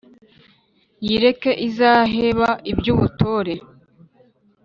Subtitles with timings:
[1.05, 3.53] yireke izaheba iby'ubutore